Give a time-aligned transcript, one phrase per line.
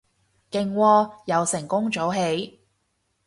[0.49, 2.59] 勁喎，又成功早起